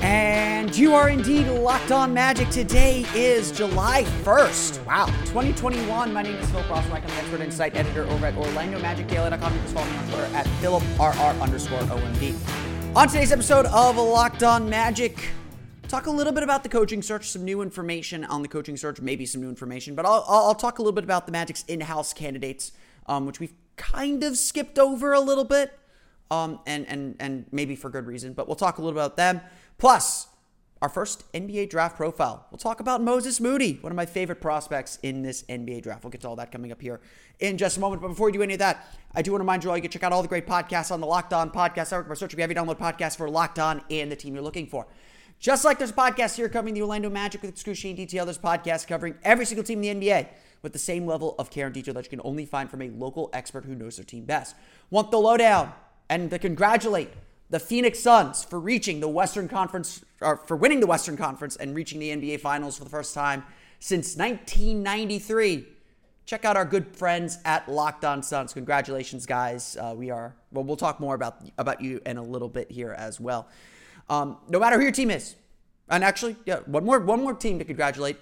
[0.00, 2.48] And you are indeed locked on magic.
[2.48, 4.86] Today is July 1st.
[4.86, 6.12] Wow, 2021.
[6.12, 7.02] My name is Phil Rossman-Reich.
[7.02, 9.52] I'm the expert insight editor over at OrlandoMagicDaily.com.
[9.52, 12.96] You can follow me on Twitter at PhilipRR underscore OMD.
[12.96, 15.28] On today's episode of Locked On Magic,
[15.86, 19.02] talk a little bit about the coaching search, some new information on the coaching search,
[19.02, 21.82] maybe some new information, but I'll, I'll talk a little bit about the Magic's in
[21.82, 22.72] house candidates,
[23.06, 25.78] um, which we've kind of skipped over a little bit.
[26.30, 29.40] Um, and, and, and maybe for good reason, but we'll talk a little about them.
[29.80, 30.28] Plus,
[30.82, 32.46] our first NBA draft profile.
[32.50, 36.04] We'll talk about Moses Moody, one of my favorite prospects in this NBA draft.
[36.04, 37.00] We'll get to all that coming up here
[37.38, 38.02] in just a moment.
[38.02, 39.82] But before we do any of that, I do want to remind you all you
[39.82, 42.40] can check out all the great podcasts on the Locked On Podcast Network by searching
[42.40, 44.86] every download podcast for Locked On and the team you're looking for.
[45.38, 48.86] Just like there's a podcast here covering the Orlando Magic with excruciating detail, there's podcasts
[48.86, 50.28] covering every single team in the NBA
[50.60, 52.90] with the same level of care and detail that you can only find from a
[52.90, 54.54] local expert who knows their team best.
[54.90, 55.72] Want the lowdown
[56.10, 57.08] and to congratulate
[57.50, 61.74] the Phoenix Suns for reaching the Western Conference, or for winning the Western Conference and
[61.74, 63.44] reaching the NBA Finals for the first time
[63.80, 65.66] since 1993.
[66.26, 68.52] Check out our good friends at Locked On Suns.
[68.52, 69.76] Congratulations, guys.
[69.76, 70.62] Uh, we are well.
[70.62, 73.48] We'll talk more about about you in a little bit here as well.
[74.08, 75.34] Um, no matter who your team is,
[75.88, 78.16] and actually, yeah, one more one more team to congratulate.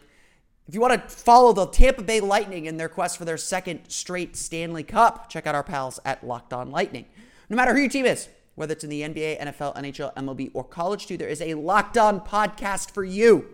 [0.66, 3.88] If you want to follow the Tampa Bay Lightning in their quest for their second
[3.88, 7.06] straight Stanley Cup, check out our pals at Locked On Lightning.
[7.50, 10.64] No matter who your team is, whether it's in the NBA, NFL, NHL, MLB, or
[10.64, 13.46] college too, there is a Locked On podcast for you.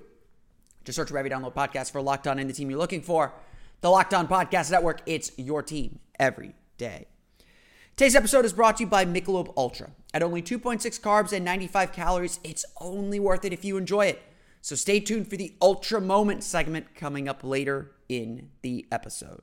[0.82, 3.34] Just search for every download podcast for Locked On and the team you're looking for.
[3.82, 7.06] The Locked On Podcast Network, it's your team every day.
[7.96, 9.90] Today's episode is brought to you by Michelob Ultra.
[10.14, 14.22] At only 2.6 carbs and 95 calories, it's only worth it if you enjoy it.
[14.62, 19.42] So stay tuned for the Ultra Moment segment coming up later in the episode.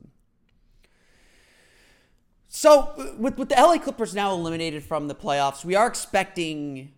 [2.54, 6.92] So, with, with the LA Clippers now eliminated from the playoffs, we are expecting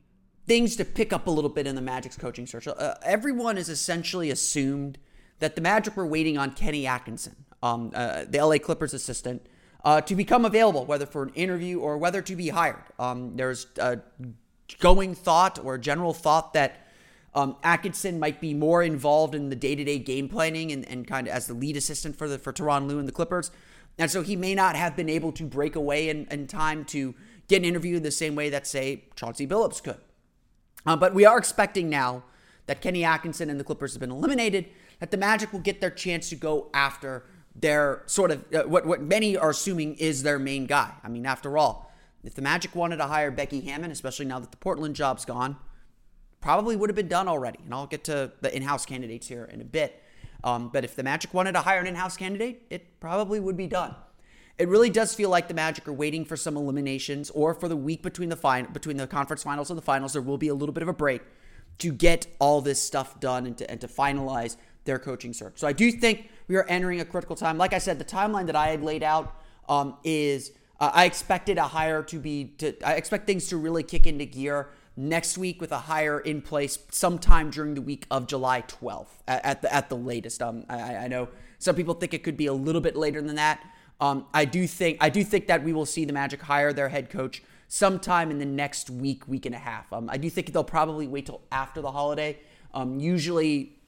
[0.47, 2.67] things to pick up a little bit in the Magic's coaching search.
[2.67, 4.97] Uh, everyone has essentially assumed
[5.37, 9.45] that the Magic were waiting on Kenny Atkinson, um, uh, the LA Clippers assistant,
[9.85, 12.83] uh, to become available, whether for an interview or whether to be hired.
[12.97, 13.99] Um, there's a
[14.79, 16.87] going thought or general thought that
[17.35, 21.33] um, Atkinson might be more involved in the day-to-day game planning and, and kind of
[21.33, 23.51] as the lead assistant for the for Tyronn Lue and the Clippers.
[23.97, 27.13] And so he may not have been able to break away in, in time to
[27.47, 29.99] get an interview in the same way that, say, Chauncey Billups could.
[30.85, 32.23] Uh, but we are expecting now
[32.65, 34.67] that Kenny Atkinson and the Clippers have been eliminated,
[34.99, 37.25] that the Magic will get their chance to go after
[37.55, 40.91] their sort of uh, what, what many are assuming is their main guy.
[41.03, 41.91] I mean, after all,
[42.23, 45.57] if the Magic wanted to hire Becky Hammon, especially now that the Portland job's gone,
[46.41, 47.59] probably would have been done already.
[47.65, 50.01] And I'll get to the in house candidates here in a bit.
[50.43, 53.57] Um, but if the Magic wanted to hire an in house candidate, it probably would
[53.57, 53.95] be done.
[54.57, 57.75] It really does feel like the Magic are waiting for some eliminations or for the
[57.75, 60.13] week between the fin- between the conference finals and the finals.
[60.13, 61.21] There will be a little bit of a break
[61.79, 65.53] to get all this stuff done and to, and to finalize their coaching search.
[65.55, 67.57] So I do think we are entering a critical time.
[67.57, 71.57] Like I said, the timeline that I had laid out um, is uh, I expected
[71.57, 75.59] a hire to be, to, I expect things to really kick into gear next week
[75.59, 79.89] with a hire in place sometime during the week of July 12th at, the at
[79.89, 80.41] the latest.
[80.41, 83.35] Um, I, I, know some people think it could be a little bit later than
[83.35, 83.63] that.
[83.99, 86.89] Um, I do think I do think that we will see the Magic hire their
[86.89, 89.91] head coach sometime in the next week, week and a half.
[89.91, 92.37] Um, I do think they'll probably wait till after the holiday.
[92.73, 93.79] Um, usually,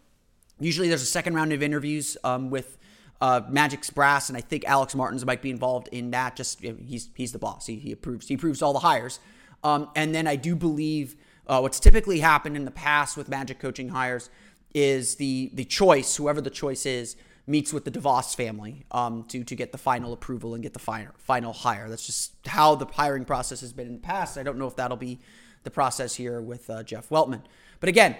[0.60, 2.78] usually there's a second round of interviews um, with
[3.22, 6.36] uh, Magic's brass, and I think Alex Martins might be involved in that.
[6.36, 7.68] Just he's he's the boss.
[7.68, 9.20] He, he approves he approves all the hires.
[9.66, 11.16] Um, and then I do believe
[11.48, 14.30] uh, what's typically happened in the past with Magic coaching hires
[14.76, 17.16] is the the choice, whoever the choice is,
[17.48, 20.80] meets with the DeVos family um, to to get the final approval and get the
[20.80, 21.90] final final hire.
[21.90, 24.38] That's just how the hiring process has been in the past.
[24.38, 25.20] I don't know if that'll be
[25.64, 27.42] the process here with uh, Jeff Weltman.
[27.80, 28.16] But again,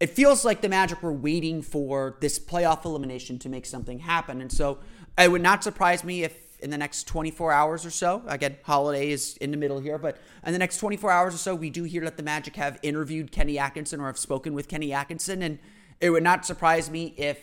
[0.00, 4.40] it feels like the Magic were waiting for this playoff elimination to make something happen,
[4.40, 4.80] and so
[5.16, 8.22] it would not surprise me if in the next 24 hours or so.
[8.26, 11.54] Again, holiday is in the middle here, but in the next 24 hours or so,
[11.54, 14.92] we do hear that the Magic have interviewed Kenny Atkinson or have spoken with Kenny
[14.92, 15.58] Atkinson, and
[16.00, 17.38] it would not surprise me if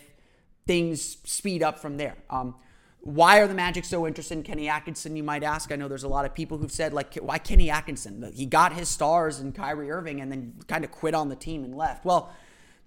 [0.66, 2.16] things speed up from there.
[2.30, 2.54] Um,
[3.00, 5.16] why are the Magic so interested in Kenny Atkinson?
[5.16, 5.72] You might ask.
[5.72, 8.30] I know there's a lot of people who've said, like, why Kenny Atkinson?
[8.34, 11.64] He got his stars in Kyrie Irving and then kind of quit on the team
[11.64, 12.04] and left.
[12.04, 12.30] Well,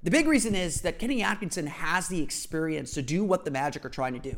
[0.03, 3.85] the big reason is that Kenny Atkinson has the experience to do what the Magic
[3.85, 4.35] are trying to do.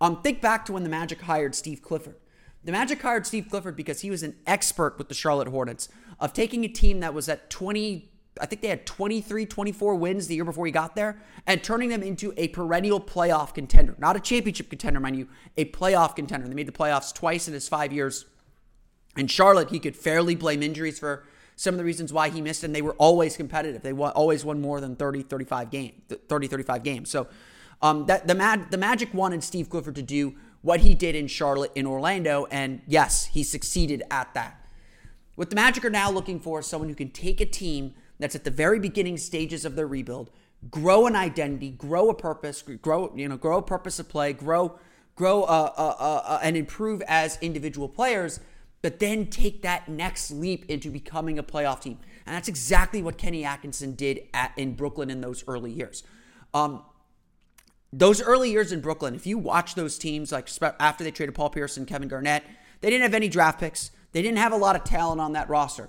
[0.00, 2.16] Um, think back to when the Magic hired Steve Clifford.
[2.64, 5.88] The Magic hired Steve Clifford because he was an expert with the Charlotte Hornets
[6.18, 8.10] of taking a team that was at 20,
[8.40, 11.90] I think they had 23, 24 wins the year before he got there, and turning
[11.90, 13.94] them into a perennial playoff contender.
[13.98, 16.48] Not a championship contender, mind you, a playoff contender.
[16.48, 18.26] They made the playoffs twice in his five years.
[19.16, 22.64] In Charlotte, he could fairly blame injuries for some of the reasons why he missed,
[22.64, 23.82] and they were always competitive.
[23.82, 25.94] They always won more than 30, 35 games,
[26.28, 27.10] 30, 35 games.
[27.10, 27.28] So
[27.82, 31.26] um, that the Mag- the Magic wanted Steve Clifford to do what he did in
[31.28, 34.60] Charlotte in Orlando, and yes, he succeeded at that.
[35.36, 38.34] What the Magic are now looking for is someone who can take a team that's
[38.34, 40.30] at the very beginning stages of their rebuild,
[40.70, 44.78] grow an identity, grow a purpose, grow you know, grow a purpose of play, grow
[45.14, 48.40] grow uh, uh, uh, uh and improve as individual players,
[48.82, 51.98] but then take that next leap into becoming a playoff team.
[52.24, 56.02] And that's exactly what Kenny Atkinson did at, in Brooklyn in those early years.
[56.52, 56.82] Um,
[57.92, 60.48] those early years in Brooklyn, if you watch those teams, like
[60.80, 62.44] after they traded Paul Pierce and Kevin Garnett,
[62.80, 63.90] they didn't have any draft picks.
[64.12, 65.88] They didn't have a lot of talent on that roster,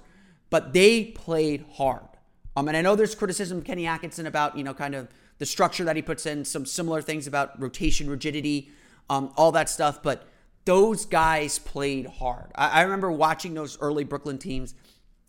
[0.50, 2.08] but they played hard.
[2.56, 5.46] Um, and I know there's criticism of Kenny Atkinson about, you know, kind of the
[5.46, 8.72] structure that he puts in, some similar things about rotation rigidity,
[9.10, 10.02] um, all that stuff.
[10.02, 10.28] But
[10.66, 12.52] those guys played hard.
[12.56, 14.74] I, I remember watching those early Brooklyn teams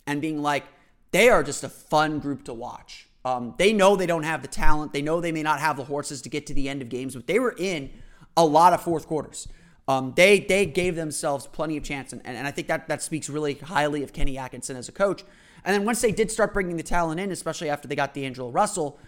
[0.07, 0.65] and being like,
[1.11, 3.08] they are just a fun group to watch.
[3.29, 4.95] Um, they know they don't have the talent.
[4.95, 7.15] They know they may not have the horses to get to the end of games,
[7.15, 7.91] but they were in
[8.39, 9.49] a lot of fourth quarters.
[9.87, 13.29] Um, they they gave themselves plenty of chance, and, and I think that that speaks
[13.29, 15.25] really highly of Kenny Atkinson as a coach.
[15.63, 18.51] And then once they did start bringing the talent in, especially after they got D'Angelo
[18.51, 18.99] Russell,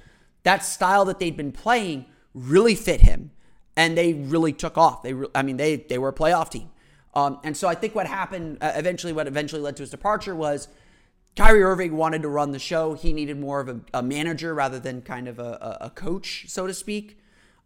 [0.43, 3.31] that style that they'd been playing really fit him,
[3.75, 5.02] and they really took off.
[5.02, 6.69] They, I mean, they they were a playoff team.
[7.14, 10.34] Um, and so I think what happened uh, eventually, what eventually led to his departure
[10.34, 10.69] was
[11.37, 12.94] Kyrie Irving wanted to run the show.
[12.94, 16.67] He needed more of a, a manager rather than kind of a, a coach, so
[16.67, 17.19] to speak.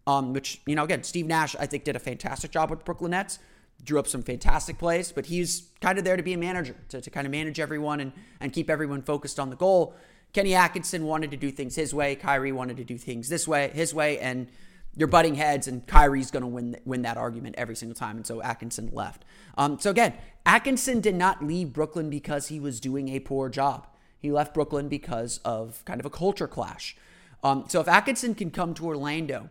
[0.07, 3.13] Um, which, you know, again, Steve Nash, I think, did a fantastic job with Brooklyn
[3.13, 3.39] Nets,
[3.83, 7.01] drew up some fantastic plays, but he's kind of there to be a manager, to,
[7.01, 9.95] to kind of manage everyone and, and keep everyone focused on the goal.
[10.35, 12.17] Kenny Atkinson wanted to do things his way.
[12.17, 14.49] Kyrie wanted to do things this way, his way, and
[14.97, 18.17] you're butting heads, and Kyrie's going to win win that argument every single time.
[18.17, 19.25] And so Atkinson left.
[19.57, 20.15] Um, so again,
[20.47, 23.87] Atkinson did not leave Brooklyn because he was doing a poor job.
[24.19, 26.97] He left Brooklyn because of kind of a culture clash.
[27.43, 29.51] Um, so if Atkinson can come to Orlando,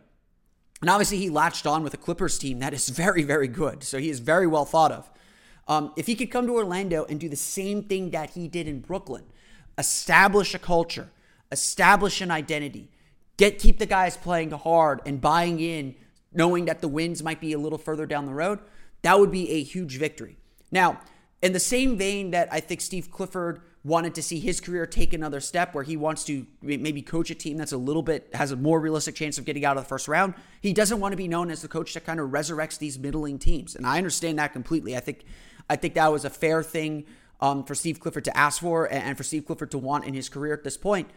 [0.80, 3.84] and obviously he latched on with a Clippers team that is very, very good.
[3.84, 5.10] So he is very well thought of.
[5.66, 8.68] Um, if he could come to Orlando and do the same thing that he did
[8.68, 9.24] in Brooklyn,
[9.78, 11.10] establish a culture,
[11.50, 12.90] establish an identity,
[13.36, 15.94] get keep the guys playing hard and buying in,
[16.32, 18.58] knowing that the wins might be a little further down the road,
[19.02, 20.36] that would be a huge victory.
[20.70, 21.00] Now,
[21.42, 25.12] in the same vein that I think Steve Clifford wanted to see his career take
[25.12, 28.50] another step where he wants to maybe coach a team that's a little bit has
[28.50, 30.32] a more realistic chance of getting out of the first round.
[30.62, 33.38] He doesn't want to be known as the coach that kind of resurrects these middling
[33.38, 33.76] teams.
[33.76, 34.96] And I understand that completely.
[34.96, 35.24] I think
[35.68, 37.04] I think that was a fair thing
[37.40, 40.30] um, for Steve Clifford to ask for and for Steve Clifford to want in his
[40.30, 41.10] career at this point.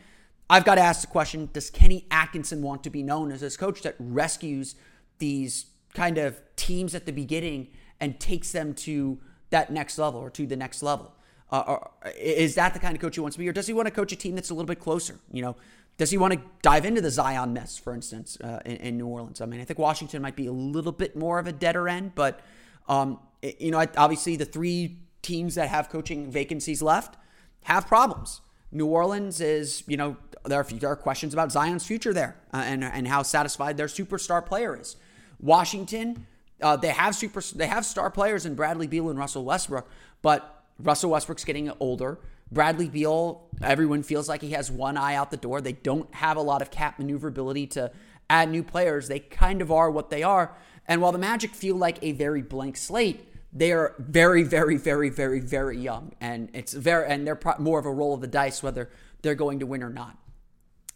[0.50, 3.58] I've got to ask the question Does Kenny Atkinson want to be known as this
[3.58, 4.76] coach that rescues
[5.20, 7.68] these kind of teams at the beginning
[8.00, 11.14] and takes them to that next level or to the next level?
[11.52, 13.48] Uh, or, is that the kind of coach he wants to be?
[13.48, 15.20] Or does he want to coach a team that's a little bit closer?
[15.32, 15.56] You know,
[15.98, 19.08] does he want to dive into the Zion mess, for instance, uh, in, in, New
[19.08, 19.42] Orleans?
[19.42, 22.14] I mean, I think Washington might be a little bit more of a deader end,
[22.16, 22.42] but,
[22.88, 27.16] um, you know, obviously the three teams that have coaching vacancies left,
[27.64, 28.42] have problems.
[28.72, 32.58] New Orleans is, you know, there are, there are questions about Zion's future there uh,
[32.66, 34.96] and, and how satisfied their superstar player is.
[35.40, 36.26] Washington,
[36.62, 39.88] uh, they have super they have star players in Bradley Beal and Russell Westbrook,
[40.22, 42.20] but Russell Westbrook's getting older.
[42.52, 45.60] Bradley Beal, everyone feels like he has one eye out the door.
[45.60, 47.92] They don't have a lot of cap maneuverability to
[48.30, 49.08] add new players.
[49.08, 50.56] They kind of are what they are.
[50.88, 55.10] And while the Magic feel like a very blank slate, they are very, very, very,
[55.10, 58.28] very, very young, and it's very and they're pro- more of a roll of the
[58.28, 58.90] dice whether
[59.22, 60.18] they're going to win or not.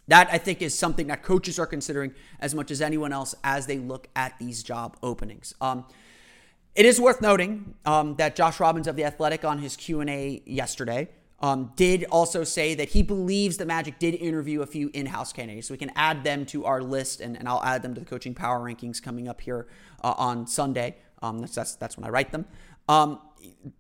[0.08, 3.68] That I think is something that coaches are considering as much as anyone else as
[3.68, 5.54] they look at these job openings.
[5.62, 5.86] Um,
[6.76, 10.10] it is worth noting um, that Josh Robbins of the Athletic on his Q and
[10.10, 14.90] A yesterday um, did also say that he believes the Magic did interview a few
[14.94, 15.68] in-house candidates.
[15.68, 18.06] So we can add them to our list, and, and I'll add them to the
[18.06, 19.68] coaching power rankings coming up here
[20.04, 20.98] uh, on Sunday.
[21.22, 22.46] Um, that's, that's that's when I write them.
[22.88, 23.20] Um,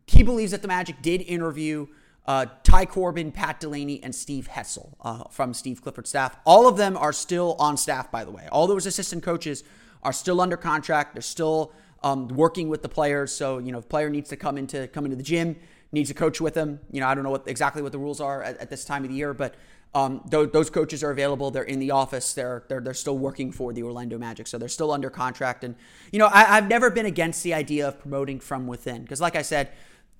[0.07, 1.87] he believes that the Magic did interview
[2.25, 6.37] uh, Ty Corbin, Pat Delaney, and Steve Hetzel uh, from Steve Clifford's staff.
[6.45, 8.47] All of them are still on staff, by the way.
[8.51, 9.63] All those assistant coaches
[10.03, 11.15] are still under contract.
[11.15, 11.73] They're still
[12.03, 13.31] um, working with the players.
[13.31, 15.55] So you know, if player needs to come into come into the gym,
[15.91, 16.79] needs to coach with them.
[16.91, 19.03] You know, I don't know what exactly what the rules are at, at this time
[19.03, 19.55] of the year, but
[19.93, 21.51] um, those, those, coaches are available.
[21.51, 22.33] They're in the office.
[22.33, 25.65] They're, they're they're still working for the Orlando Magic, so they're still under contract.
[25.65, 25.75] And
[26.13, 29.35] you know, I, I've never been against the idea of promoting from within because, like
[29.35, 29.71] I said,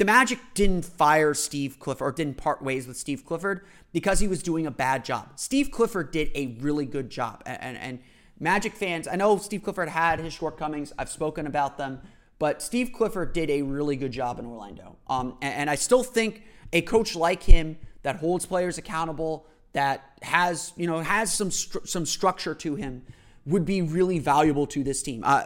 [0.02, 3.62] the Magic didn't fire Steve Clifford or didn't part ways with Steve Clifford
[3.94, 5.34] because he was doing a bad job.
[5.36, 8.00] Steve Clifford did a really good job, and, and, and
[8.40, 10.92] Magic fans, I know Steve Clifford had his shortcomings.
[10.98, 12.02] I've spoken about them,
[12.40, 14.98] but Steve Clifford did a really good job in Orlando.
[15.06, 20.16] Um, and, and I still think a coach like him that holds players accountable, that
[20.24, 23.04] has you know has some stru- some structure to him,
[23.46, 25.22] would be really valuable to this team.
[25.24, 25.44] Uh,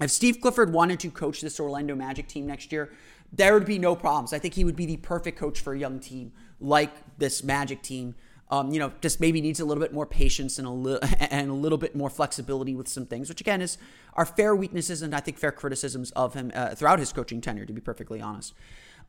[0.00, 2.92] if Steve Clifford wanted to coach this Orlando Magic team next year,
[3.36, 4.32] there would be no problems.
[4.32, 7.82] I think he would be the perfect coach for a young team like this Magic
[7.82, 8.14] team.
[8.50, 11.50] Um, you know, just maybe needs a little bit more patience and a little and
[11.50, 13.78] a little bit more flexibility with some things, which again is
[14.14, 17.66] are fair weaknesses and I think fair criticisms of him uh, throughout his coaching tenure.
[17.66, 18.54] To be perfectly honest,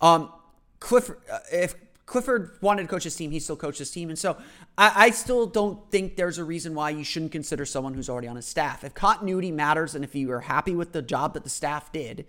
[0.01, 0.32] um,
[0.79, 4.17] Clifford, uh, if Clifford wanted to coach his team, he still coached his team, and
[4.17, 4.38] so
[4.77, 8.27] I, I still don't think there's a reason why you shouldn't consider someone who's already
[8.27, 8.84] on his staff.
[8.84, 12.25] If continuity matters, and if you are happy with the job that the staff did,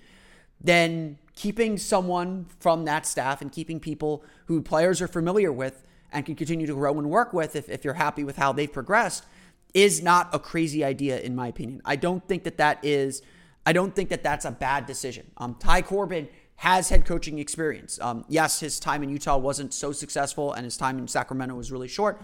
[0.60, 6.24] then keeping someone from that staff and keeping people who players are familiar with and
[6.24, 9.24] can continue to grow and work with if, if you're happy with how they've progressed
[9.74, 11.82] is not a crazy idea in my opinion.
[11.84, 13.22] I don't think that that is
[13.68, 15.30] i don't think that that's a bad decision.
[15.36, 18.00] Um, ty corbin has head coaching experience.
[18.00, 21.70] Um, yes his time in utah wasn't so successful and his time in sacramento was
[21.70, 22.22] really short.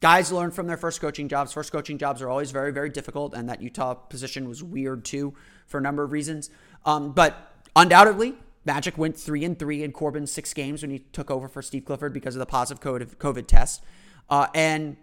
[0.00, 1.52] Guys learn from their first coaching jobs.
[1.52, 5.34] First coaching jobs are always very very difficult and that utah position was weird too
[5.66, 6.48] for a number of reasons.
[6.84, 11.30] Um, but Undoubtedly, Magic went three and three in Corbin's six games when he took
[11.30, 13.82] over for Steve Clifford because of the positive COVID test.
[14.30, 14.96] Uh, and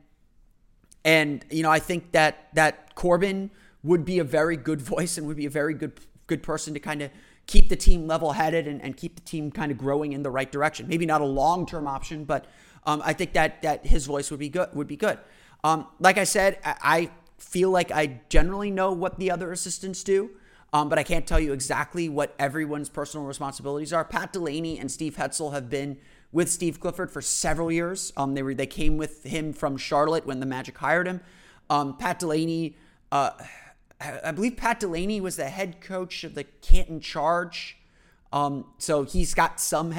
[1.03, 3.51] and you know, I think that that Corbin
[3.83, 6.79] would be a very good voice and would be a very good good person to
[6.79, 7.11] kind of
[7.47, 10.29] keep the team level headed and, and keep the team kind of growing in the
[10.29, 10.87] right direction.
[10.87, 12.45] Maybe not a long term option, but
[12.85, 14.69] um, I think that that his voice would be good.
[14.73, 15.19] Would be good.
[15.63, 20.31] Um, like I said, I feel like I generally know what the other assistants do.
[20.71, 24.05] Um, but I can't tell you exactly what everyone's personal responsibilities are.
[24.05, 25.97] Pat Delaney and Steve Hetzel have been
[26.31, 28.13] with Steve Clifford for several years.
[28.15, 31.21] Um, they were they came with him from Charlotte when the Magic hired him.
[31.69, 32.75] Um, Pat Delaney,
[33.11, 33.31] uh,
[33.99, 37.77] I believe Pat Delaney was the head coach of the Canton Charge.
[38.31, 39.93] Um, so he's got some.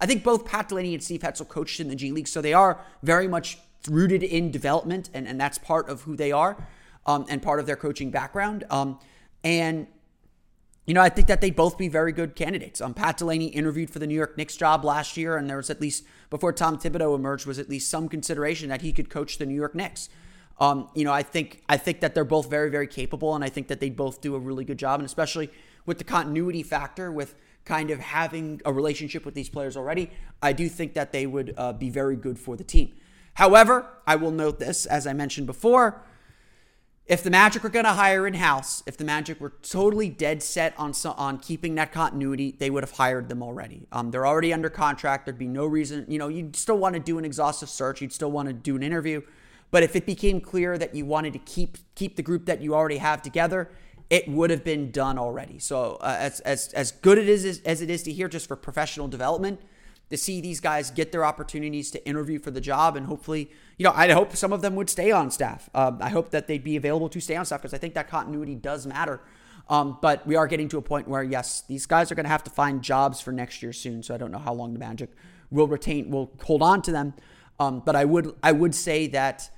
[0.00, 2.52] I think both Pat Delaney and Steve Hetzel coached in the G League, so they
[2.52, 3.58] are very much
[3.88, 6.66] rooted in development, and, and that's part of who they are,
[7.06, 8.64] um, and part of their coaching background.
[8.68, 8.98] Um,
[9.44, 9.86] and
[10.88, 12.80] you know, I think that they'd both be very good candidates.
[12.80, 15.68] Um, Pat Delaney interviewed for the New York Knicks job last year, and there was
[15.68, 19.36] at least before Tom Thibodeau emerged, was at least some consideration that he could coach
[19.36, 20.08] the New York Knicks.
[20.58, 23.50] Um, you know, I think I think that they're both very very capable, and I
[23.50, 25.50] think that they both do a really good job, and especially
[25.84, 27.34] with the continuity factor, with
[27.66, 30.10] kind of having a relationship with these players already,
[30.42, 32.94] I do think that they would uh, be very good for the team.
[33.34, 36.02] However, I will note this, as I mentioned before,
[37.08, 40.42] if the Magic were going to hire in house, if the Magic were totally dead
[40.42, 43.86] set on on keeping that continuity, they would have hired them already.
[43.90, 45.24] Um, they're already under contract.
[45.24, 48.02] There'd be no reason, you know, you'd still want to do an exhaustive search.
[48.02, 49.22] You'd still want to do an interview.
[49.70, 52.74] But if it became clear that you wanted to keep keep the group that you
[52.74, 53.70] already have together,
[54.10, 55.58] it would have been done already.
[55.58, 58.46] So uh, as, as as good it is as, as it is to hear just
[58.46, 59.60] for professional development,
[60.10, 63.84] to see these guys get their opportunities to interview for the job and hopefully, you
[63.84, 65.68] know, I hope some of them would stay on staff.
[65.74, 68.08] Um, I hope that they'd be available to stay on staff because I think that
[68.08, 69.20] continuity does matter.
[69.68, 72.30] Um, but we are getting to a point where, yes, these guys are going to
[72.30, 74.02] have to find jobs for next year soon.
[74.02, 75.10] So I don't know how long the Magic
[75.50, 77.12] will retain, will hold on to them.
[77.60, 79.50] Um, but I would, I would say that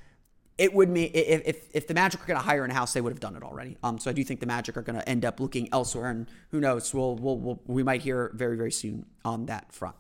[0.59, 3.00] it would mean if, if, if the Magic were going to hire in house, they
[3.00, 3.78] would have done it already.
[3.83, 6.28] Um, so I do think the Magic are going to end up looking elsewhere, and
[6.50, 6.92] who knows?
[6.92, 9.97] We'll, we'll, we'll, we might hear very very soon on that front.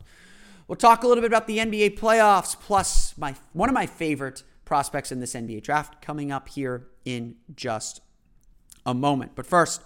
[0.70, 4.44] We'll talk a little bit about the NBA playoffs, plus my one of my favorite
[4.64, 8.00] prospects in this NBA draft coming up here in just
[8.86, 9.32] a moment.
[9.34, 9.82] But first,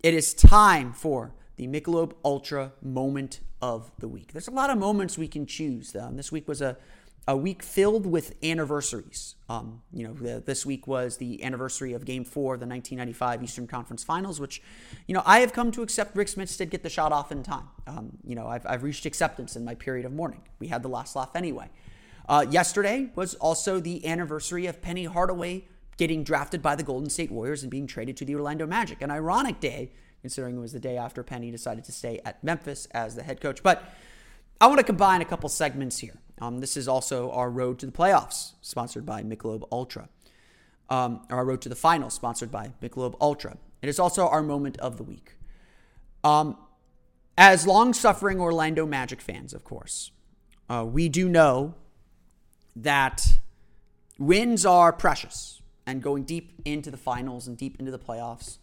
[0.00, 4.32] it is time for the Michelob Ultra moment of the week.
[4.32, 5.96] There's a lot of moments we can choose.
[5.96, 6.76] Um, this week was a
[7.28, 9.36] a week filled with anniversaries.
[9.48, 13.66] Um, you know, the, this week was the anniversary of Game Four the 1995 Eastern
[13.66, 14.60] Conference Finals, which,
[15.06, 16.16] you know, I have come to accept.
[16.16, 17.68] Rik Smits did get the shot off in time.
[17.86, 20.42] Um, you know, I've, I've reached acceptance in my period of mourning.
[20.58, 21.70] We had the last laugh anyway.
[22.28, 25.64] Uh, yesterday was also the anniversary of Penny Hardaway
[25.96, 29.02] getting drafted by the Golden State Warriors and being traded to the Orlando Magic.
[29.02, 32.86] An ironic day, considering it was the day after Penny decided to stay at Memphis
[32.92, 33.62] as the head coach.
[33.62, 33.84] But
[34.60, 36.16] I want to combine a couple segments here.
[36.40, 40.08] Um, this is also our road to the playoffs, sponsored by Michelob Ultra.
[40.88, 43.56] Um, our road to the finals, sponsored by Michelob Ultra.
[43.80, 45.36] It is also our moment of the week.
[46.24, 46.56] Um,
[47.38, 50.10] as long-suffering Orlando Magic fans, of course,
[50.68, 51.74] uh, we do know
[52.76, 53.24] that
[54.18, 58.58] wins are precious, and going deep into the finals and deep into the playoffs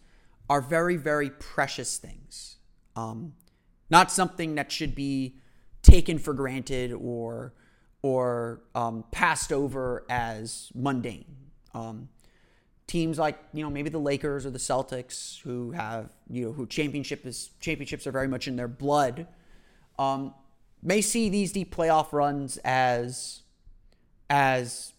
[0.48, 2.56] are very, very precious things.
[2.96, 3.34] Um,
[3.88, 5.36] not something that should be
[5.82, 7.54] taken for granted or
[8.02, 11.36] or um, passed over as mundane.
[11.74, 12.08] Um,
[12.86, 16.66] teams like you know maybe the Lakers or the Celtics who have you know who
[16.66, 19.28] championship is championships are very much in their blood
[20.00, 20.34] um,
[20.82, 23.42] may see these deep playoff runs as
[24.28, 24.92] as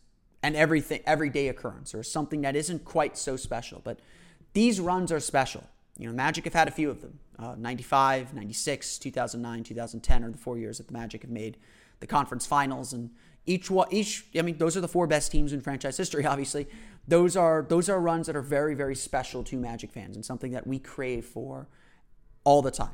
[0.44, 3.82] an everything everyday occurrence or something that isn't quite so special.
[3.84, 4.00] But
[4.54, 5.64] these runs are special.
[5.98, 7.20] You know magic have had a few of them.
[7.38, 11.58] Uh, 95 96 2009 2010 are the four years that the magic have made
[12.02, 13.10] the conference finals, and
[13.46, 16.26] each one, each I mean, those are the four best teams in franchise history.
[16.34, 16.68] Obviously,
[17.08, 20.52] those are those are runs that are very very special to Magic fans and something
[20.52, 21.68] that we crave for
[22.44, 22.94] all the time.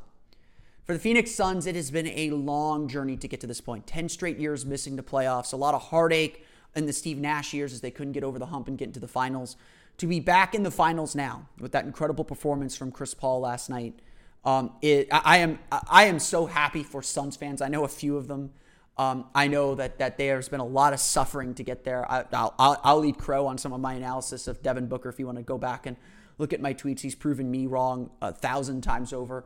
[0.84, 3.86] For the Phoenix Suns, it has been a long journey to get to this point.
[3.88, 6.46] 10 straight years missing the playoffs, a lot of heartache
[6.78, 9.02] in the Steve Nash years as they couldn't get over the hump and get into
[9.02, 9.58] the finals.
[9.98, 13.70] To be back in the finals now with that incredible performance from Chris Paul last
[13.70, 14.00] night,
[14.46, 17.62] um, it, I am I am so happy for Suns fans.
[17.62, 18.52] I know a few of them
[18.98, 22.10] um, I know that that there's been a lot of suffering to get there.
[22.10, 25.10] I, will I'll, I'll lead Crow on some of my analysis of Devin Booker.
[25.10, 25.98] If you want to go back and
[26.38, 29.46] look at my tweets, he's proven me wrong a thousand times over.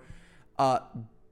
[0.58, 0.80] Uh,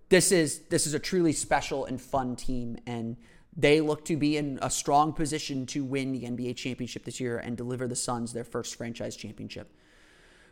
[0.10, 3.16] this is this is a truly special and fun team, and
[3.56, 7.38] they look to be in a strong position to win the NBA championship this year
[7.38, 9.72] and deliver the Suns their first franchise championship.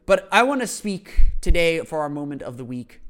[0.06, 3.02] But I want to speak today for our moment of the week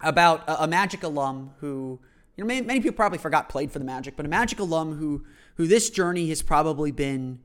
[0.00, 2.00] about a, a Magic alum who
[2.38, 4.96] you know, many, many, people probably forgot played for the Magic, but a Magic alum
[4.96, 5.24] who
[5.56, 7.40] who this journey has probably been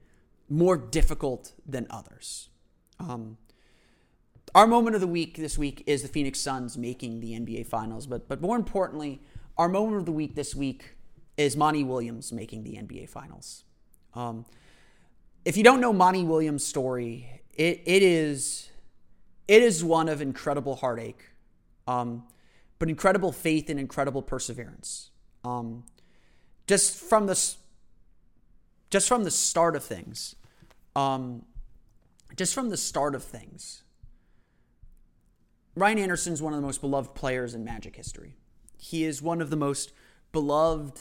[0.48, 2.50] more difficult than others.
[3.00, 3.38] Um,
[4.54, 8.06] our moment of the week this week is the Phoenix Suns making the NBA Finals,
[8.06, 9.24] but but more importantly,
[9.58, 10.96] our moment of the week this week
[11.38, 13.64] is Monty Williams making the NBA Finals.
[14.14, 14.46] Um,
[15.44, 18.70] if you don't know Monty Williams' story, it, it is
[19.48, 21.24] it is one of incredible heartache.
[21.88, 22.26] Um,
[22.80, 25.10] but incredible faith and incredible perseverance.
[25.44, 25.84] Um,
[26.68, 27.56] just from the
[28.90, 30.36] just from the start of things,
[30.96, 31.46] um,
[32.36, 33.84] just from the start of things,
[35.76, 38.36] Ryan Anderson is one of the most beloved players in Magic history.
[38.78, 39.92] He is one of the most
[40.32, 41.00] beloved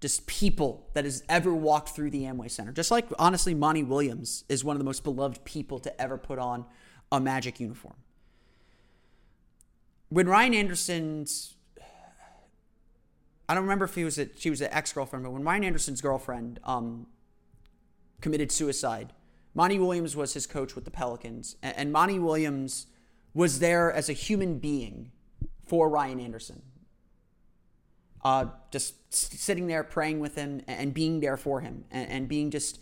[0.00, 2.72] just people that has ever walked through the Amway Center.
[2.72, 6.38] Just like honestly, Monty Williams is one of the most beloved people to ever put
[6.38, 6.66] on
[7.10, 7.96] a Magic uniform
[10.08, 11.56] when Ryan Anderson's
[13.48, 15.64] I don't remember if he was a, she was an ex girlfriend, but when Ryan
[15.64, 17.06] Anderson's girlfriend um,
[18.20, 19.12] committed suicide,
[19.54, 22.86] Monty Williams was his coach with the Pelicans, and, and Monty Williams
[23.34, 25.12] was there as a human being
[25.64, 26.62] for Ryan Anderson.
[28.24, 32.50] Uh, just sitting there praying with him and being there for him and, and being
[32.50, 32.80] just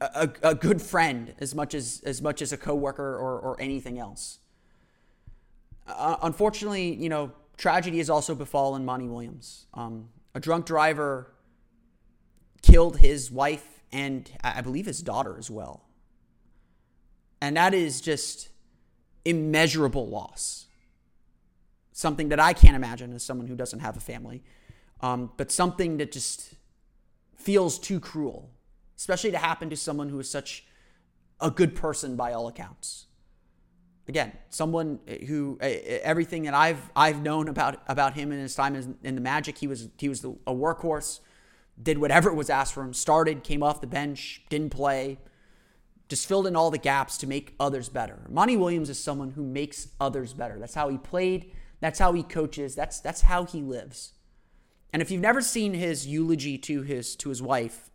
[0.00, 3.98] a, a, good friend as much as as much as a coworker or, or anything
[3.98, 4.38] else.
[5.86, 9.66] Uh, unfortunately, you know, tragedy has also befallen Monty Williams.
[9.74, 11.32] Um, a drunk driver
[12.62, 15.84] killed his wife and I believe his daughter as well.
[17.40, 18.50] And that is just
[19.24, 20.66] immeasurable loss.
[21.92, 24.42] Something that I can't imagine as someone who doesn't have a family,
[25.00, 26.54] um, but something that just
[27.36, 28.50] feels too cruel,
[28.96, 30.64] especially to happen to someone who is such
[31.40, 33.06] a good person by all accounts
[34.10, 35.66] again, someone who uh,
[36.02, 39.56] everything that I've I've known about about him in his time in, in the Magic,
[39.56, 41.20] he was he was a workhorse,
[41.80, 45.18] did whatever was asked for him, started, came off the bench, didn't play,
[46.08, 48.26] just filled in all the gaps to make others better.
[48.28, 50.58] Monty Williams is someone who makes others better.
[50.58, 51.52] That's how he played.
[51.78, 52.74] That's how he coaches.
[52.74, 54.14] That's that's how he lives.
[54.92, 57.90] And if you've never seen his eulogy to his to his wife,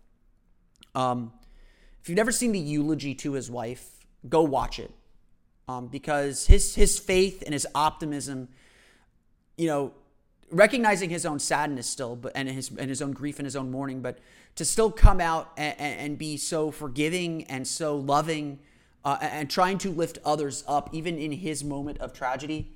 [0.95, 1.33] um,
[2.01, 4.91] if you've never seen the eulogy to his wife, go watch it
[5.67, 8.49] um, because his his faith and his optimism,
[9.57, 9.93] you know,
[10.51, 13.71] recognizing his own sadness still, but and his and his own grief and his own
[13.71, 14.19] mourning, but
[14.55, 18.59] to still come out and, and be so forgiving and so loving,
[19.03, 22.71] uh, and trying to lift others up, even in his moment of tragedy.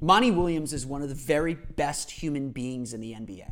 [0.00, 3.50] Monty Williams is one of the very best human beings in the NBA.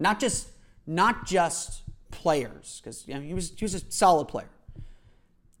[0.00, 0.48] Not just
[0.86, 4.48] not just players, because you know, he was he was a solid player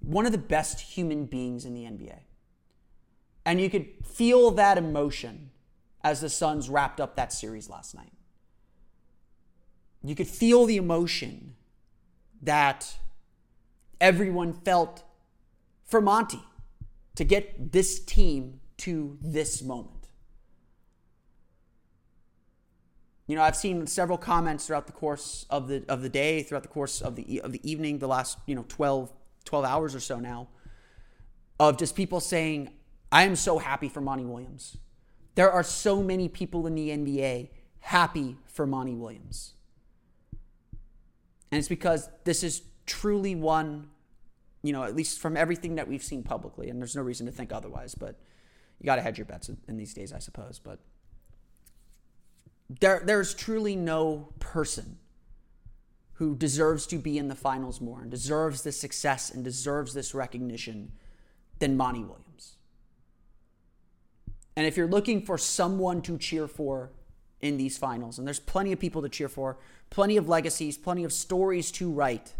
[0.00, 2.20] one of the best human beings in the NBA.
[3.44, 5.50] And you could feel that emotion
[6.02, 8.12] as the Suns wrapped up that series last night.
[10.04, 11.54] You could feel the emotion
[12.42, 12.98] that
[14.00, 15.02] everyone felt
[15.84, 16.42] for Monty
[17.16, 20.08] to get this team to this moment.
[23.26, 26.62] You know, I've seen several comments throughout the course of the of the day, throughout
[26.62, 29.12] the course of the of the evening, the last, you know, 12
[29.44, 30.48] 12 hours or so now
[31.60, 32.70] of just people saying,
[33.10, 34.76] I am so happy for Monty Williams.
[35.34, 37.48] There are so many people in the NBA
[37.80, 39.54] happy for Monty Williams.
[41.50, 43.88] And it's because this is truly one,
[44.62, 47.32] you know, at least from everything that we've seen publicly, and there's no reason to
[47.32, 48.18] think otherwise, but
[48.80, 50.60] you got to hedge your bets in these days, I suppose.
[50.62, 50.80] But
[52.80, 54.98] there, there's truly no person
[56.18, 60.14] who deserves to be in the finals more and deserves this success and deserves this
[60.14, 60.90] recognition
[61.60, 62.56] than Monty Williams.
[64.56, 66.90] And if you're looking for someone to cheer for
[67.40, 69.58] in these finals, and there's plenty of people to cheer for,
[69.90, 72.34] plenty of legacies, plenty of stories to write,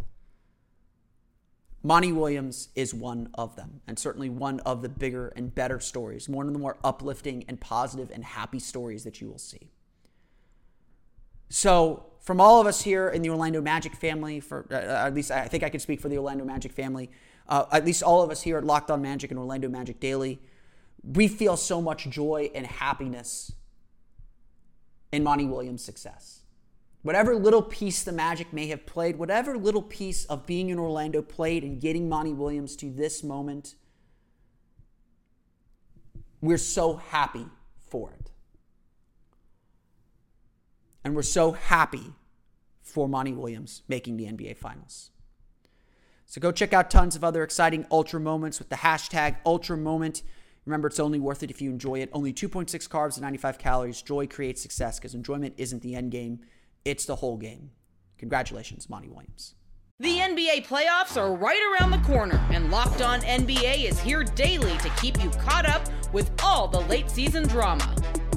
[1.84, 6.28] Monty Williams is one of them, and certainly one of the bigger and better stories,
[6.28, 9.70] one of the more uplifting and positive and happy stories that you will see.
[11.48, 15.30] So, from all of us here in the Orlando Magic family, for uh, at least
[15.30, 17.10] I think I can speak for the Orlando Magic family,
[17.48, 20.40] uh, at least all of us here at Locked On Magic and Orlando Magic Daily,
[21.02, 23.52] we feel so much joy and happiness
[25.12, 26.40] in Monty Williams' success.
[27.02, 31.22] Whatever little piece the Magic may have played, whatever little piece of being in Orlando
[31.22, 33.76] played and getting Monty Williams to this moment,
[36.40, 37.46] we're so happy
[37.88, 38.30] for it.
[41.04, 42.14] And we're so happy
[42.82, 45.10] for Monty Williams making the NBA Finals.
[46.26, 50.22] So go check out tons of other exciting Ultra moments with the hashtag Ultra Moment.
[50.66, 52.10] Remember, it's only worth it if you enjoy it.
[52.12, 54.02] Only 2.6 carbs and 95 calories.
[54.02, 56.40] Joy creates success because enjoyment isn't the end game,
[56.84, 57.70] it's the whole game.
[58.18, 59.54] Congratulations, Monty Williams.
[60.00, 64.76] The NBA playoffs are right around the corner, and Locked On NBA is here daily
[64.78, 67.96] to keep you caught up with all the late season drama.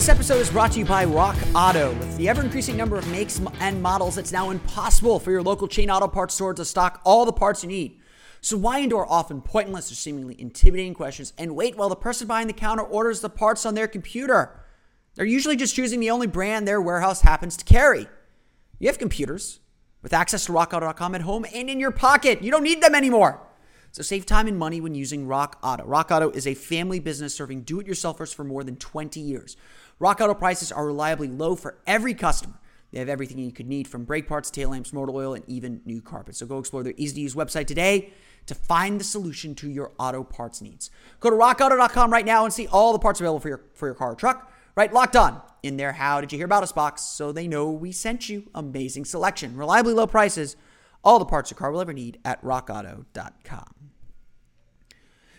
[0.00, 1.90] This episode is brought to you by Rock Auto.
[1.90, 5.68] With the ever increasing number of makes and models, it's now impossible for your local
[5.68, 8.00] chain auto parts store to stock all the parts you need.
[8.40, 12.48] So, why endure often pointless or seemingly intimidating questions and wait while the person behind
[12.48, 14.64] the counter orders the parts on their computer?
[15.16, 18.08] They're usually just choosing the only brand their warehouse happens to carry.
[18.78, 19.60] You have computers
[20.00, 22.42] with access to rockauto.com at home and in your pocket.
[22.42, 23.46] You don't need them anymore.
[23.92, 25.84] So save time and money when using Rock Auto.
[25.84, 29.56] Rock Auto is a family business serving do-it-yourselfers for more than 20 years.
[30.00, 32.54] Rock Auto prices are reliably low for every customer.
[32.90, 35.82] They have everything you could need from brake parts, tail lamps, motor oil, and even
[35.84, 36.38] new carpets.
[36.38, 38.12] So go explore their easy to use website today
[38.46, 40.90] to find the solution to your auto parts needs.
[41.20, 43.94] Go to rockauto.com right now and see all the parts available for your, for your
[43.94, 44.50] car or truck.
[44.74, 47.70] Right, locked on in their How Did You Hear About Us box so they know
[47.70, 48.48] we sent you.
[48.54, 50.56] Amazing selection, reliably low prices,
[51.04, 53.74] all the parts your car will ever need at rockauto.com.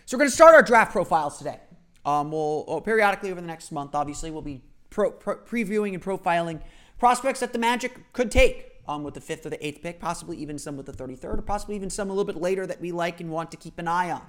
[0.04, 1.58] So we're going to start our draft profiles today.
[2.04, 6.02] Um, we'll, we'll, periodically over the next month, obviously, we'll be pro, pro, previewing and
[6.02, 6.60] profiling
[6.98, 10.36] prospects that the Magic could take um, with the fifth or the eighth pick, possibly
[10.38, 12.92] even some with the 33rd, or possibly even some a little bit later that we
[12.92, 14.22] like and want to keep an eye on.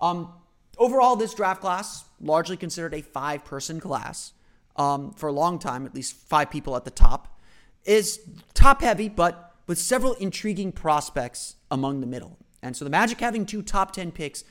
[0.00, 0.32] Um,
[0.78, 4.32] overall, this draft class, largely considered a five person class
[4.76, 7.38] um, for a long time, at least five people at the top,
[7.84, 8.20] is
[8.54, 12.38] top heavy, but with several intriguing prospects among the middle.
[12.62, 14.44] And so the Magic having two top 10 picks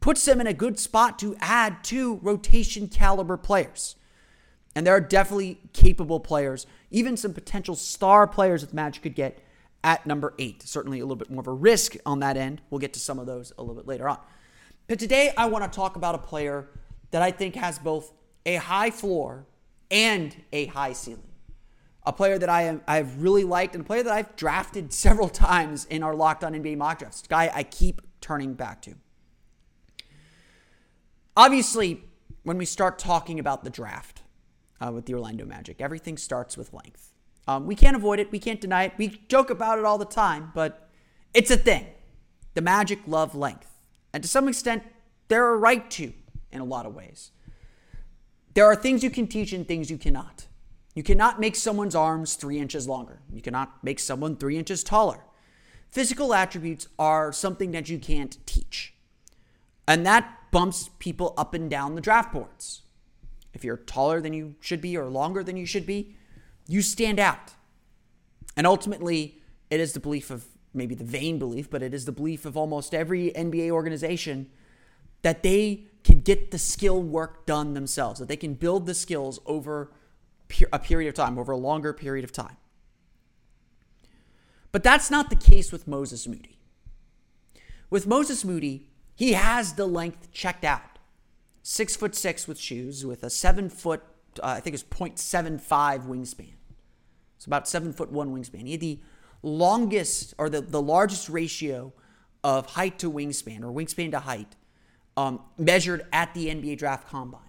[0.00, 3.96] puts them in a good spot to add two rotation caliber players.
[4.74, 9.14] And there are definitely capable players, even some potential star players that the Magic could
[9.14, 9.42] get
[9.82, 10.62] at number eight.
[10.62, 12.60] Certainly a little bit more of a risk on that end.
[12.70, 14.18] We'll get to some of those a little bit later on.
[14.86, 16.68] But today I want to talk about a player
[17.10, 18.12] that I think has both
[18.46, 19.46] a high floor
[19.90, 21.22] and a high ceiling.
[22.06, 25.28] A player that I am I've really liked and a player that I've drafted several
[25.28, 27.22] times in our Locked On NBA mock drafts.
[27.26, 28.94] Guy I keep turning back to.
[31.38, 32.02] Obviously,
[32.42, 34.22] when we start talking about the draft
[34.80, 37.12] uh, with the Orlando Magic, everything starts with length.
[37.46, 38.32] Um, we can't avoid it.
[38.32, 38.94] We can't deny it.
[38.98, 40.90] We joke about it all the time, but
[41.32, 41.86] it's a thing.
[42.54, 43.70] The Magic love length.
[44.12, 44.82] And to some extent,
[45.28, 46.12] they're right to
[46.50, 47.30] in a lot of ways.
[48.54, 50.48] There are things you can teach and things you cannot.
[50.96, 53.20] You cannot make someone's arms three inches longer.
[53.32, 55.20] You cannot make someone three inches taller.
[55.92, 58.94] Physical attributes are something that you can't teach.
[59.86, 62.82] And that bumps people up and down the draft boards.
[63.52, 66.16] If you're taller than you should be or longer than you should be,
[66.66, 67.54] you stand out.
[68.56, 72.12] And ultimately, it is the belief of maybe the vain belief, but it is the
[72.12, 74.50] belief of almost every NBA organization
[75.22, 79.40] that they can get the skill work done themselves, that they can build the skills
[79.46, 79.92] over
[80.72, 82.56] a period of time, over a longer period of time.
[84.72, 86.58] But that's not the case with Moses Moody.
[87.90, 88.87] With Moses Moody,
[89.18, 91.00] he has the length checked out.
[91.64, 94.00] Six foot six with shoes, with a seven foot,
[94.40, 96.52] uh, I think it's 0.75 wingspan.
[97.36, 98.66] It's about seven foot one wingspan.
[98.66, 99.00] He had the
[99.42, 101.92] longest or the, the largest ratio
[102.44, 104.54] of height to wingspan or wingspan to height
[105.16, 107.40] um, measured at the NBA draft combine.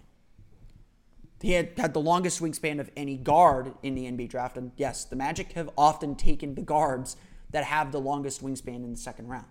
[1.40, 4.58] He had, had the longest wingspan of any guard in the NBA draft.
[4.58, 7.16] And yes, the Magic have often taken the guards
[7.52, 9.46] that have the longest wingspan in the second round.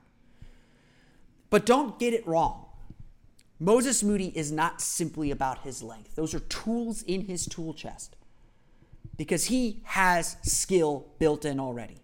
[1.51, 2.67] But don't get it wrong.
[3.61, 6.15] Moses Moody is not simply about his length.
[6.15, 8.17] Those are tools in his tool chest
[9.17, 11.99] because he has skill built in already.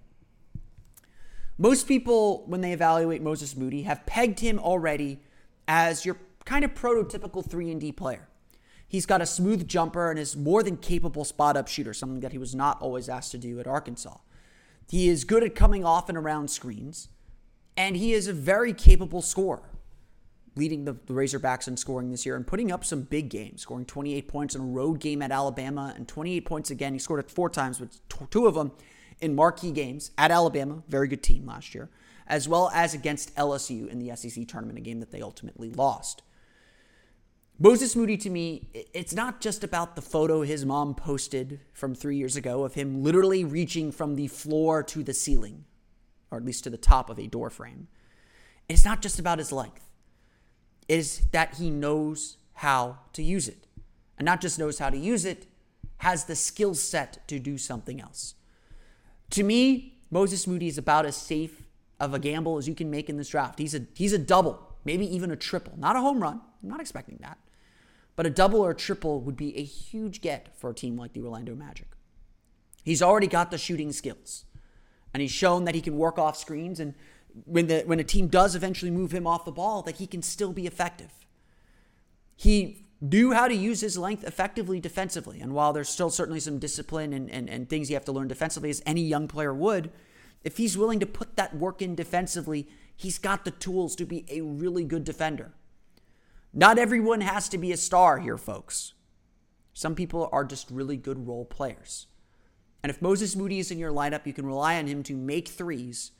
[1.56, 5.20] Most people, when they evaluate Moses Moody, have pegged him already
[5.68, 8.28] as your kind of prototypical 3 and D player.
[8.88, 12.32] He's got a smooth jumper and is more than capable spot up shooter, something that
[12.32, 14.18] he was not always asked to do at Arkansas.
[14.90, 17.08] He is good at coming off and around screens,
[17.76, 19.62] and he is a very capable scorer,
[20.56, 23.84] leading the, the Razorbacks in scoring this year and putting up some big games, scoring
[23.84, 26.92] 28 points in a road game at Alabama and 28 points again.
[26.92, 28.72] He scored it four times, with two of them
[29.20, 31.90] in marquee games at Alabama, very good team last year,
[32.26, 36.22] as well as against LSU in the SEC tournament, a game that they ultimately lost.
[37.58, 42.16] Moses Moody to me, it's not just about the photo his mom posted from three
[42.16, 45.64] years ago of him literally reaching from the floor to the ceiling,
[46.34, 47.86] or at least to the top of a door frame.
[48.68, 49.88] It's not just about his length.
[50.88, 53.66] It is that he knows how to use it.
[54.18, 55.46] And not just knows how to use it,
[55.98, 58.34] has the skill set to do something else.
[59.30, 61.62] To me, Moses Moody is about as safe
[61.98, 63.58] of a gamble as you can make in this draft.
[63.58, 65.74] He's a he's a double, maybe even a triple.
[65.76, 66.40] Not a home run.
[66.62, 67.38] I'm not expecting that.
[68.16, 71.12] But a double or a triple would be a huge get for a team like
[71.12, 71.88] the Orlando Magic.
[72.84, 74.44] He's already got the shooting skills.
[75.14, 76.94] And he's shown that he can work off screens and
[77.46, 80.22] when the when a team does eventually move him off the ball, that he can
[80.22, 81.10] still be effective.
[82.36, 85.40] He knew how to use his length effectively defensively.
[85.40, 88.28] And while there's still certainly some discipline and, and, and things you have to learn
[88.28, 89.90] defensively, as any young player would,
[90.42, 94.24] if he's willing to put that work in defensively, he's got the tools to be
[94.28, 95.52] a really good defender.
[96.52, 98.94] Not everyone has to be a star here, folks.
[99.72, 102.06] Some people are just really good role players.
[102.84, 105.48] And if Moses Moody is in your lineup, you can rely on him to make
[105.48, 106.12] threes,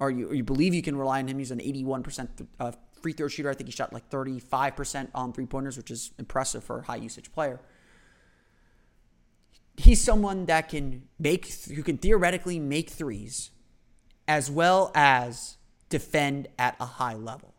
[0.00, 1.38] or you, or you believe you can rely on him.
[1.38, 3.50] He's an 81% uh, free throw shooter.
[3.50, 6.96] I think he shot like 35% on three pointers, which is impressive for a high
[6.96, 7.60] usage player.
[9.76, 13.50] He's someone that can make, who can theoretically make threes
[14.26, 15.58] as well as
[15.90, 17.52] defend at a high level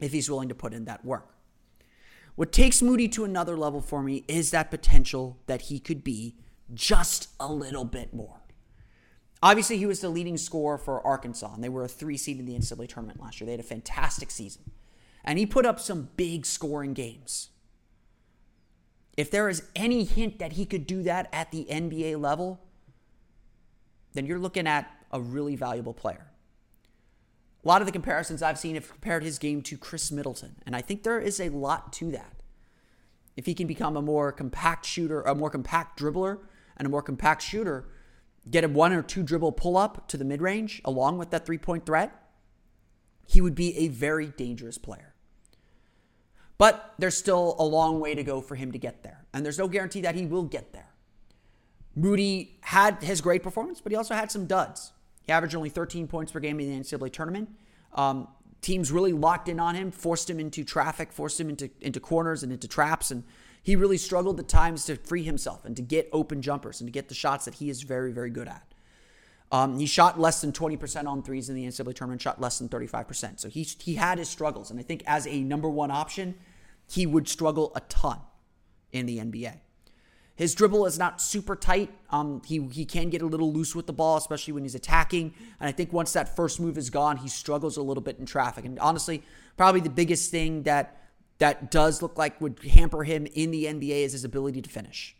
[0.00, 1.34] if he's willing to put in that work.
[2.34, 6.36] What takes Moody to another level for me is that potential that he could be
[6.74, 8.40] just a little bit more.
[9.42, 12.46] Obviously, he was the leading scorer for Arkansas, and they were a three seed in
[12.46, 13.46] the NCAA tournament last year.
[13.46, 14.62] They had a fantastic season.
[15.24, 17.50] And he put up some big scoring games.
[19.16, 22.60] If there is any hint that he could do that at the NBA level,
[24.14, 26.28] then you're looking at a really valuable player.
[27.64, 30.76] A lot of the comparisons I've seen have compared his game to Khris Middleton, and
[30.76, 32.42] I think there is a lot to that.
[33.36, 36.38] If he can become a more compact shooter, a more compact dribbler,
[36.78, 37.88] and a more compact shooter,
[38.50, 41.44] get a one or two dribble pull up to the mid range along with that
[41.44, 42.30] three point threat,
[43.26, 45.14] he would be a very dangerous player.
[46.56, 49.58] But there's still a long way to go for him to get there, and there's
[49.58, 50.88] no guarantee that he will get there.
[51.94, 54.92] Moody had his great performance, but he also had some duds.
[55.22, 57.50] He averaged only 13 points per game in the NCAA tournament.
[57.92, 58.28] Um,
[58.60, 62.42] teams really locked in on him, forced him into traffic, forced him into, into corners
[62.42, 63.10] and into traps.
[63.10, 63.24] And
[63.68, 66.90] he really struggled at times to free himself and to get open jumpers and to
[66.90, 68.66] get the shots that he is very, very good at.
[69.52, 72.70] Um, he shot less than 20% on threes in the NCAA tournament, shot less than
[72.70, 73.38] 35%.
[73.38, 74.70] So he, he had his struggles.
[74.70, 76.36] And I think as a number one option,
[76.90, 78.20] he would struggle a ton
[78.90, 79.60] in the NBA.
[80.34, 81.90] His dribble is not super tight.
[82.08, 85.34] Um, he he can get a little loose with the ball, especially when he's attacking.
[85.60, 88.24] And I think once that first move is gone, he struggles a little bit in
[88.24, 88.64] traffic.
[88.64, 89.24] And honestly,
[89.58, 91.07] probably the biggest thing that
[91.38, 95.16] that does look like would hamper him in the NBA is his ability to finish.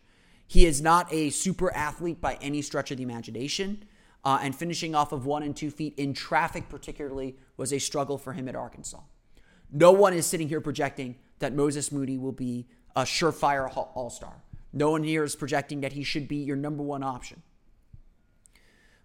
[0.46, 3.84] He is not a super athlete by any stretch of the imagination.
[4.24, 8.18] Uh, and finishing off of one and two feet in traffic, particularly, was a struggle
[8.18, 9.00] for him at Arkansas.
[9.70, 14.42] No one is sitting here projecting that Moses Moody will be a surefire all star.
[14.72, 17.42] No one here is projecting that he should be your number one option.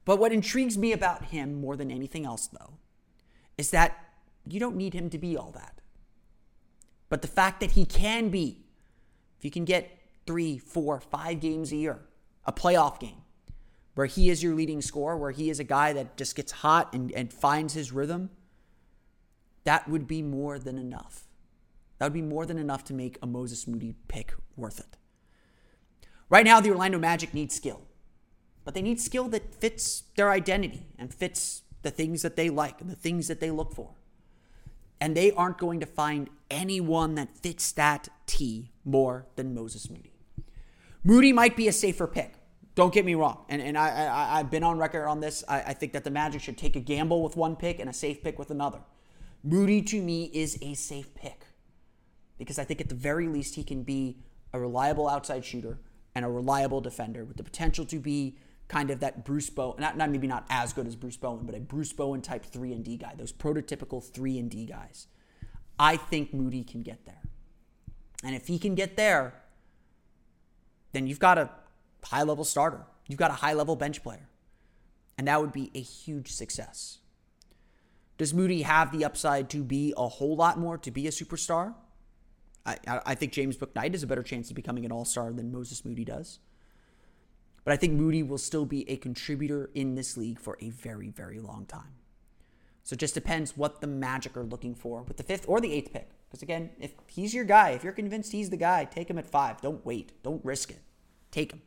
[0.06, 2.74] But what intrigues me about him more than anything else, though,
[3.58, 3.98] is that
[4.48, 5.73] you don't need him to be all that.
[7.14, 8.66] But the fact that he can be,
[9.38, 12.00] if you can get three, four, five games a year,
[12.44, 13.22] a playoff game,
[13.94, 16.92] where he is your leading scorer, where he is a guy that just gets hot
[16.92, 18.32] and, and finds his rhythm,
[19.64, 21.28] that would be more than enough.
[22.00, 24.98] That would be more than enough to make a Moses Moody pick worth it.
[26.30, 27.82] Right now, the Orlando Magic need skill,
[28.66, 32.82] but they need skill that fits their identity and fits the things that they like
[32.82, 33.92] and the things that they look for.
[35.04, 40.14] And they aren't going to find anyone that fits that T more than Moses Moody.
[41.04, 42.36] Moody might be a safer pick.
[42.74, 43.44] Don't get me wrong.
[43.50, 43.88] And, and I,
[44.34, 45.44] I, have been on record on this.
[45.50, 47.94] I, I think that the Magic should take a gamble with one pick and a
[47.94, 48.80] safe pick with another.
[49.44, 51.48] Moody, to me, is a safe pick
[52.38, 54.20] because I think at the very least he can be
[54.54, 55.80] a reliable outside shooter
[56.16, 58.38] and a reliable defender with the potential to be
[58.74, 61.54] kind of that Bruce Bowen, not, not maybe not as good as Bruce Bowen, but
[61.54, 65.08] a Bruce Bowen type 3 and D guy, those prototypical 3 and D guys.
[65.78, 67.22] I think Moody can get there.
[68.24, 69.36] And if he can get there,
[70.92, 71.52] then you've got a
[72.04, 72.82] high level starter.
[73.08, 74.28] You've got a high level bench player.
[75.18, 76.98] And that would be a huge success.
[78.18, 81.76] Does Moody have the upside to be a whole lot more, to be a superstar?
[82.66, 85.52] I, I think James Bouknight has a better chance of becoming an all star than
[85.52, 86.40] Moses Moody does.
[87.64, 91.10] But I think Moody will still be a contributor in this league for a very,
[91.10, 91.96] very long time.
[92.84, 95.72] So it just depends what the Magic are looking for with the fifth or the
[95.72, 96.10] eighth pick.
[96.30, 99.26] Because again, if he's your guy, if you're convinced he's the guy, take him at
[99.26, 99.62] five.
[99.62, 100.12] Don't wait.
[100.24, 100.82] Don't risk it.
[101.32, 101.62] Take him.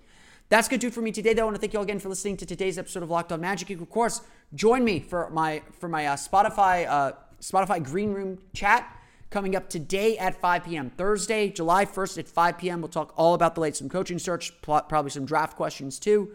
[0.48, 1.34] That's going to do for me today.
[1.34, 3.32] Though I want to thank you all again for listening to today's episode of Locked
[3.32, 3.70] On Magic.
[3.70, 4.20] You can, of course,
[4.54, 8.98] join me for my for my uh, Spotify uh, Spotify Green Room chat
[9.30, 10.90] coming up today at 5 p.m.
[10.90, 12.80] Thursday, July 1st at 5 p.m.
[12.80, 16.30] We'll talk all about the latest in coaching search, probably some draft questions too.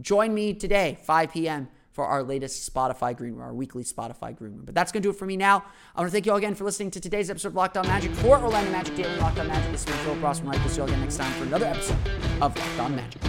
[0.00, 1.68] Join me today, 5 p.m.
[1.92, 4.64] for our latest Spotify Green Room, our weekly Spotify Green Room.
[4.64, 5.64] But that's going to do it for me now.
[5.94, 7.86] I want to thank you all again for listening to today's episode of Locked On
[7.86, 9.70] Magic for Orlando Magic Daily Locked On Magic.
[9.72, 11.98] This is Phil Rossman-Reich We'll see you all again next time for another episode
[12.40, 13.22] of Locked On Magic.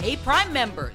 [0.00, 0.94] Hey, Prime members,